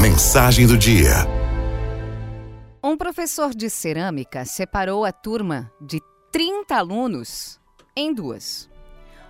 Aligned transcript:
Mensagem 0.00 0.66
do 0.66 0.76
dia. 0.76 1.12
Um 2.82 2.96
professor 2.96 3.54
de 3.54 3.70
cerâmica 3.70 4.44
separou 4.44 5.04
a 5.04 5.12
turma 5.12 5.70
de 5.80 6.00
30 6.32 6.74
alunos 6.74 7.60
em 7.94 8.12
duas. 8.12 8.68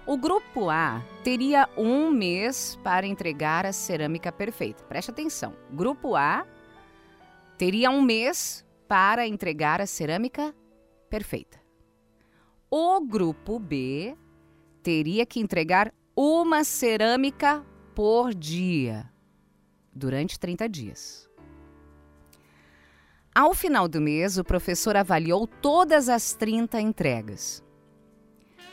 O 0.07 0.17
grupo 0.17 0.71
A 0.71 1.03
teria 1.23 1.69
um 1.77 2.11
mês 2.11 2.79
para 2.83 3.07
entregar 3.07 3.67
a 3.67 3.73
cerâmica 3.73 4.33
perfeita. 4.33 4.83
Preste 4.85 5.11
atenção. 5.11 5.55
Grupo 5.71 6.17
A 6.17 6.47
teria 7.59 7.91
um 7.91 8.01
mês 8.01 8.65
para 8.89 9.27
entregar 9.27 9.81
a 9.81 9.87
cerâmica 9.87 10.55
perfeita. 11.11 11.61
O 12.71 13.01
grupo 13.01 13.59
B 13.59 14.17
teria 14.83 15.27
que 15.27 15.41
entregar 15.41 15.93
uma 16.17 16.65
cerâmica 16.65 17.65
por 17.95 18.35
dia 18.35 19.12
durante 19.95 20.39
30 20.39 20.69
dias. 20.69 21.29
Ao 23.35 23.55
final 23.55 23.89
do 23.89 24.01
mês, 24.01 24.37
o 24.37 24.45
professor 24.45 24.97
avaliou 24.97 25.47
todas 25.47 26.09
as 26.09 26.35
30 26.35 26.81
entregas. 26.81 27.63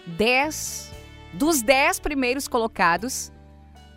10 0.05 0.91
dos 1.33 1.61
10 1.61 1.99
primeiros 1.99 2.47
colocados 2.47 3.31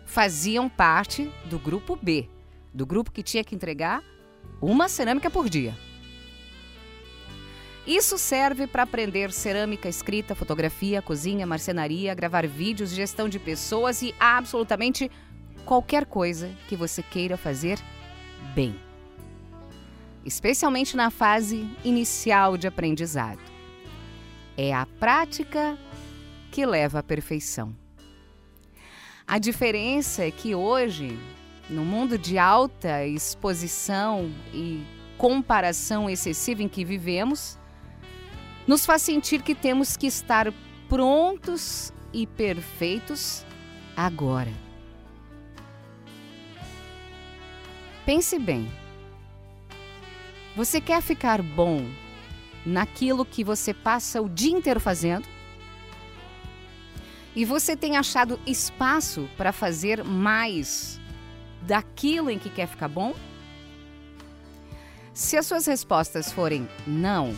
faziam 0.05 0.69
parte 0.69 1.31
do 1.45 1.57
grupo 1.57 1.95
B, 1.95 2.29
do 2.73 2.85
grupo 2.85 3.11
que 3.11 3.23
tinha 3.23 3.43
que 3.43 3.55
entregar 3.55 4.03
uma 4.61 4.87
cerâmica 4.87 5.29
por 5.29 5.49
dia. 5.49 5.75
Isso 7.85 8.17
serve 8.17 8.65
para 8.65 8.83
aprender 8.83 9.31
cerâmica, 9.33 9.89
escrita, 9.89 10.33
fotografia, 10.33 11.01
cozinha, 11.01 11.45
marcenaria, 11.45 12.13
gravar 12.13 12.47
vídeos, 12.47 12.91
gestão 12.91 13.27
de 13.27 13.39
pessoas 13.39 14.01
e 14.01 14.15
absolutamente 14.17 15.11
qualquer 15.65 16.05
coisa 16.05 16.49
que 16.67 16.75
você 16.75 17.01
queira 17.01 17.37
fazer 17.37 17.79
bem. 18.53 18.75
Especialmente 20.25 20.95
na 20.95 21.09
fase 21.09 21.67
inicial 21.83 22.57
de 22.57 22.67
aprendizado. 22.67 23.41
É 24.55 24.73
a 24.73 24.85
prática 24.85 25.77
que 26.51 26.65
leva 26.65 26.99
à 26.99 27.03
perfeição. 27.03 27.75
A 29.25 29.39
diferença 29.39 30.23
é 30.23 30.31
que 30.31 30.53
hoje, 30.53 31.17
no 31.69 31.83
mundo 31.83 32.17
de 32.17 32.37
alta 32.37 33.05
exposição 33.05 34.31
e 34.53 34.83
comparação 35.17 36.09
excessiva 36.09 36.61
em 36.61 36.67
que 36.67 36.85
vivemos, 36.85 37.57
nos 38.67 38.85
faz 38.85 39.01
sentir 39.01 39.41
que 39.41 39.55
temos 39.55 39.97
que 39.97 40.07
estar 40.07 40.53
prontos 40.87 41.91
e 42.13 42.27
perfeitos 42.27 43.45
agora. 43.95 44.51
Pense 48.05 48.37
bem. 48.37 48.69
Você 50.55 50.81
quer 50.81 51.01
ficar 51.01 51.41
bom 51.41 51.89
naquilo 52.65 53.25
que 53.25 53.43
você 53.43 53.73
passa 53.73 54.21
o 54.21 54.29
dia 54.29 54.51
inteiro 54.51 54.79
fazendo? 54.79 55.27
E 57.35 57.45
você 57.45 57.75
tem 57.75 57.97
achado 57.97 58.39
espaço 58.45 59.27
para 59.37 59.51
fazer 59.51 60.03
mais 60.03 60.99
daquilo 61.61 62.29
em 62.29 62.37
que 62.37 62.49
quer 62.49 62.67
ficar 62.67 62.87
bom? 62.87 63.15
Se 65.13 65.37
as 65.37 65.47
suas 65.47 65.65
respostas 65.65 66.31
forem 66.31 66.67
não, 66.85 67.33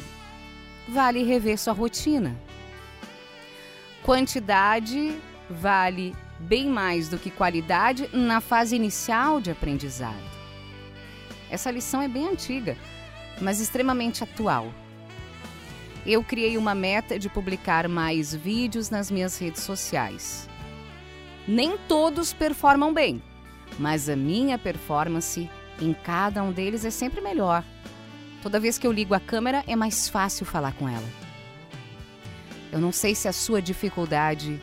vale 0.89 1.23
rever 1.23 1.57
sua 1.57 1.73
rotina. 1.73 2.35
Quantidade 4.03 5.15
vale 5.49 6.15
bem 6.39 6.67
mais 6.67 7.07
do 7.07 7.17
que 7.17 7.29
qualidade 7.29 8.09
na 8.13 8.41
fase 8.41 8.75
inicial 8.75 9.39
de 9.39 9.51
aprendizado. 9.51 10.34
Essa 11.55 11.71
lição 11.71 12.01
é 12.01 12.07
bem 12.09 12.27
antiga, 12.27 12.75
mas 13.39 13.61
extremamente 13.61 14.21
atual. 14.21 14.73
Eu 16.05 16.21
criei 16.21 16.57
uma 16.57 16.75
meta 16.75 17.17
de 17.17 17.29
publicar 17.29 17.87
mais 17.87 18.35
vídeos 18.35 18.89
nas 18.89 19.09
minhas 19.09 19.37
redes 19.37 19.63
sociais. 19.63 20.49
Nem 21.47 21.77
todos 21.77 22.33
performam 22.33 22.93
bem, 22.93 23.23
mas 23.79 24.09
a 24.09 24.17
minha 24.17 24.57
performance 24.57 25.49
em 25.79 25.93
cada 25.93 26.43
um 26.43 26.51
deles 26.51 26.83
é 26.83 26.89
sempre 26.89 27.21
melhor. 27.21 27.63
Toda 28.43 28.59
vez 28.59 28.77
que 28.77 28.85
eu 28.85 28.91
ligo 28.91 29.13
a 29.13 29.19
câmera 29.21 29.63
é 29.65 29.77
mais 29.77 30.09
fácil 30.09 30.45
falar 30.45 30.73
com 30.73 30.89
ela. 30.89 31.07
Eu 32.69 32.81
não 32.81 32.91
sei 32.91 33.15
se 33.15 33.29
a 33.29 33.33
sua 33.33 33.61
dificuldade 33.61 34.59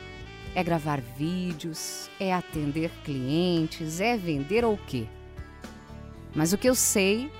é 0.54 0.62
gravar 0.62 1.00
vídeos, 1.00 2.10
é 2.20 2.34
atender 2.34 2.90
clientes, 3.02 3.98
é 3.98 4.14
vender 4.14 4.62
ou 4.62 4.74
o 4.74 4.78
quê. 4.86 5.08
Mas 6.34 6.52
o 6.52 6.58
que 6.58 6.68
eu 6.68 6.74
sei 6.74 7.30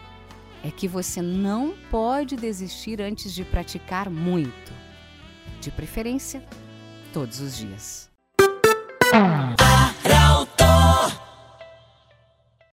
é 0.62 0.70
que 0.70 0.86
você 0.86 1.20
não 1.20 1.75
pode 1.91 2.36
desistir 2.36 3.00
antes 3.00 3.34
de 3.34 3.44
praticar 3.44 4.08
muito. 4.10 4.72
De 5.60 5.70
preferência, 5.70 6.42
todos 7.12 7.41
os 7.41 7.56
dias. 7.56 8.10